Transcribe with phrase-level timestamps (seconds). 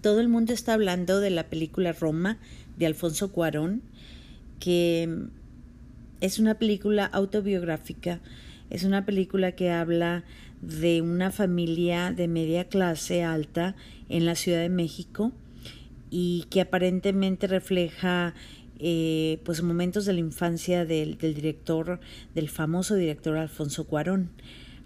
[0.00, 2.38] todo el mundo está hablando de la película Roma
[2.78, 3.82] de Alfonso Cuarón,
[4.58, 5.08] que
[6.20, 8.20] es una película autobiográfica,
[8.70, 10.24] es una película que habla
[10.60, 13.74] de una familia de media clase alta
[14.08, 15.32] en la Ciudad de México
[16.10, 18.34] y que aparentemente refleja
[18.78, 22.00] eh, pues momentos de la infancia del, del director,
[22.34, 24.30] del famoso director Alfonso Cuarón.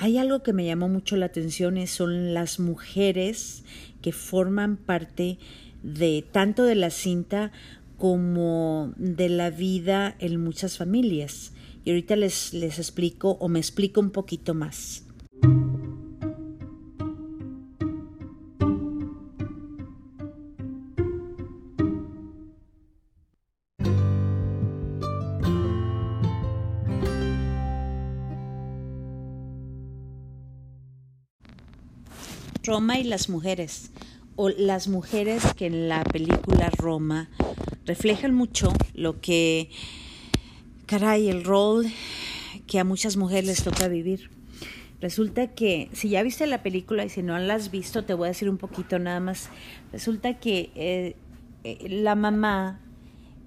[0.00, 3.64] Hay algo que me llamó mucho la atención, son las mujeres
[4.00, 5.38] que forman parte
[5.82, 7.50] de tanto de la cinta
[7.96, 11.52] como de la vida en muchas familias.
[11.84, 15.07] Y ahorita les, les explico o me explico un poquito más.
[32.68, 33.92] Roma y las mujeres,
[34.36, 37.30] o las mujeres que en la película Roma
[37.86, 39.70] reflejan mucho lo que,
[40.84, 41.86] caray, el rol
[42.66, 44.28] que a muchas mujeres les toca vivir.
[45.00, 48.26] Resulta que, si ya viste la película y si no la has visto, te voy
[48.26, 49.48] a decir un poquito nada más.
[49.90, 51.16] Resulta que eh,
[51.64, 52.82] eh, la mamá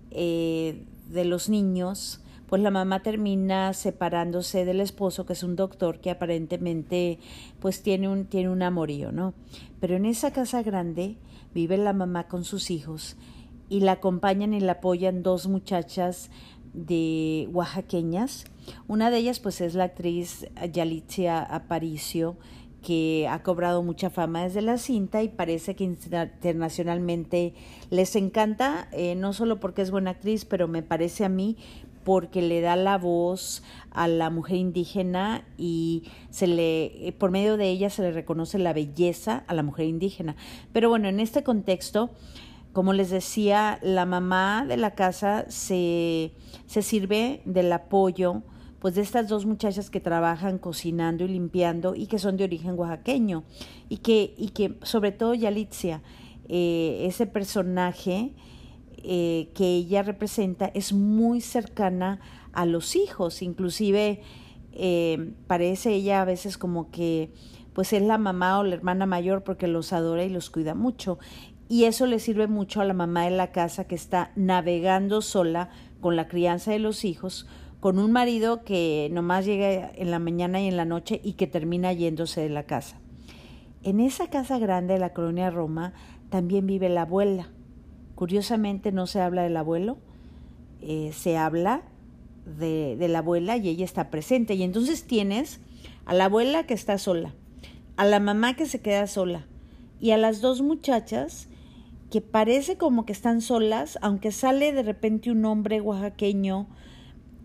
[0.09, 6.02] eh, de los niños pues la mamá termina separándose del esposo, que es un doctor
[6.02, 7.17] que aparentemente
[7.61, 9.33] pues tiene un, tiene un amorío, ¿no?
[9.80, 11.16] Pero en esa casa grande
[11.53, 13.16] vive la mamá con sus hijos
[13.69, 16.30] y la acompañan y la apoyan dos muchachas
[16.73, 18.43] de oaxaqueñas.
[18.86, 22.36] Una de ellas pues es la actriz Yalitza Aparicio,
[22.81, 27.53] que ha cobrado mucha fama desde la cinta y parece que internacionalmente
[27.91, 31.58] les encanta, eh, no solo porque es buena actriz, pero me parece a mí
[32.03, 37.69] porque le da la voz a la mujer indígena y se le por medio de
[37.69, 40.35] ella se le reconoce la belleza a la mujer indígena.
[40.73, 42.09] Pero bueno, en este contexto,
[42.73, 46.31] como les decía, la mamá de la casa se,
[46.66, 48.43] se sirve del apoyo
[48.81, 52.77] pues de estas dos muchachas que trabajan cocinando y limpiando y que son de origen
[52.77, 53.43] oaxaqueño
[53.89, 56.02] y que, y que sobre todo Yalitzia,
[56.49, 58.33] eh, ese personaje
[59.04, 62.20] eh, que ella representa es muy cercana
[62.54, 64.22] a los hijos, inclusive
[64.73, 67.32] eh, parece ella a veces como que
[67.73, 71.20] pues es la mamá o la hermana mayor porque los adora y los cuida mucho.
[71.70, 75.70] Y eso le sirve mucho a la mamá de la casa que está navegando sola
[76.02, 77.48] con la crianza de los hijos,
[77.80, 81.48] con un marido que nomás llega en la mañana y en la noche y que
[81.48, 83.00] termina yéndose de la casa.
[83.83, 85.94] En esa casa grande de la colonia Roma
[86.30, 87.50] también vive la abuela,
[88.21, 89.98] Curiosamente no se habla del abuelo,
[90.80, 91.82] eh, se habla
[92.45, 94.54] de, la abuela y ella está presente.
[94.54, 95.59] Y entonces tienes
[96.05, 97.33] a la abuela que está sola,
[97.98, 99.48] a la mamá que se queda sola
[99.99, 101.48] y a las dos muchachas
[102.11, 106.67] que parece como que están solas, aunque sale de repente un hombre oaxaqueño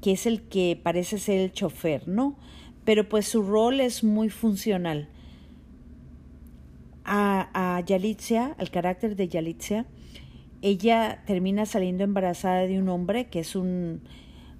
[0.02, 2.36] que es el que parece ser el chofer, ¿no?
[2.84, 5.08] Pero pues su rol es muy funcional.
[7.06, 9.86] A, a Yalitzia, al carácter de Yalitzia,
[10.62, 14.02] ella termina saliendo embarazada de un hombre que es un,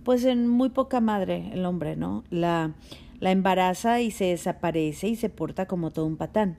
[0.05, 2.25] pues en muy poca madre el hombre, ¿no?
[2.31, 2.75] La,
[3.21, 6.59] la embaraza y se desaparece y se porta como todo un patán.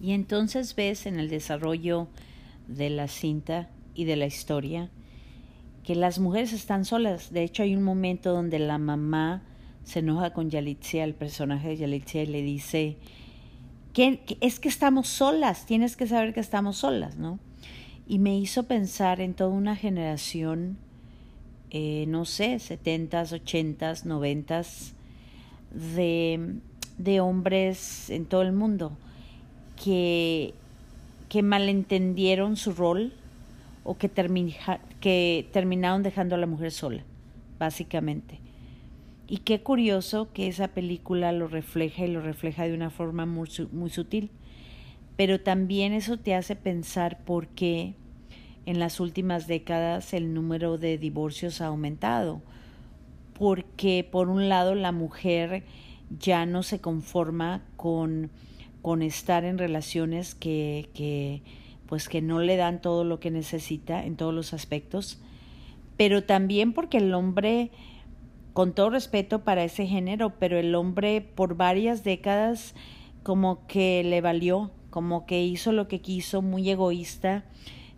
[0.00, 2.08] Y entonces ves en el desarrollo
[2.66, 4.90] de la cinta y de la historia
[5.84, 7.32] que las mujeres están solas.
[7.32, 9.42] De hecho, hay un momento donde la mamá
[9.84, 12.96] se enoja con Yalitzia, el personaje de Yalitzia, y le dice,
[13.92, 17.38] que, es que estamos solas, tienes que saber que estamos solas, ¿no?
[18.06, 20.76] Y me hizo pensar en toda una generación,
[21.70, 24.94] eh, no sé, setentas, ochentas, noventas,
[25.70, 26.56] de,
[26.98, 28.92] de hombres en todo el mundo
[29.82, 30.54] que,
[31.28, 33.14] que malentendieron su rol
[33.84, 34.10] o que,
[35.00, 37.02] que terminaron dejando a la mujer sola,
[37.58, 38.38] básicamente.
[39.26, 43.48] Y qué curioso que esa película lo refleja y lo refleja de una forma muy,
[43.72, 44.30] muy sutil.
[45.16, 47.94] Pero también eso te hace pensar por qué
[48.66, 52.42] en las últimas décadas el número de divorcios ha aumentado.
[53.38, 55.64] Porque por un lado la mujer
[56.18, 58.30] ya no se conforma con,
[58.82, 61.42] con estar en relaciones que, que
[61.92, 65.20] pues que no le dan todo lo que necesita en todos los aspectos,
[65.98, 67.70] pero también porque el hombre,
[68.54, 72.74] con todo respeto para ese género, pero el hombre por varias décadas
[73.22, 77.44] como que le valió, como que hizo lo que quiso, muy egoísta,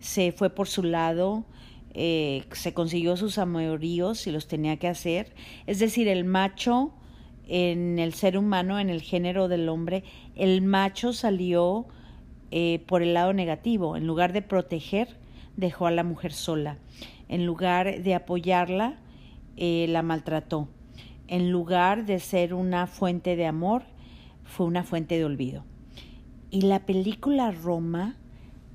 [0.00, 1.44] se fue por su lado,
[1.92, 5.36] eh, se consiguió sus amoríos y los tenía que hacer.
[5.68, 6.92] Es decir, el macho
[7.46, 10.02] en el ser humano, en el género del hombre,
[10.34, 11.86] el macho salió
[12.56, 13.96] eh, por el lado negativo.
[13.96, 15.08] En lugar de proteger,
[15.56, 16.78] dejó a la mujer sola.
[17.28, 19.00] En lugar de apoyarla,
[19.56, 20.68] eh, la maltrató.
[21.26, 23.82] En lugar de ser una fuente de amor,
[24.44, 25.64] fue una fuente de olvido.
[26.52, 28.14] Y la película Roma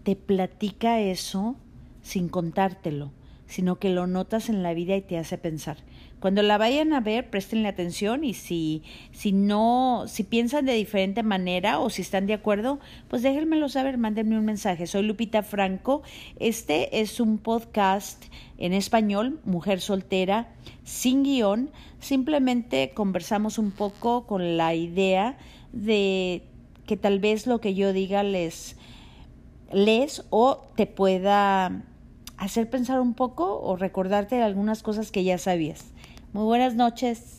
[0.03, 1.55] te platica eso
[2.01, 3.13] sin contártelo,
[3.49, 5.77] sino que lo notas en la vida y te hace pensar.
[6.19, 11.23] Cuando la vayan a ver, prestenle atención y si, si no, si piensan de diferente
[11.23, 14.85] manera o si están de acuerdo, pues déjenmelo saber, mándenme un mensaje.
[14.85, 16.03] Soy Lupita Franco.
[16.39, 18.23] Este es un podcast
[18.57, 20.49] en español, Mujer Soltera,
[20.83, 21.71] sin guion.
[21.99, 25.37] Simplemente conversamos un poco con la idea
[25.73, 26.43] de
[26.85, 28.75] que tal vez lo que yo diga les
[29.71, 31.83] les o te pueda
[32.39, 35.85] hacer pensar un poco o recordarte algunas cosas que ya sabías.
[36.33, 37.38] Muy buenas noches.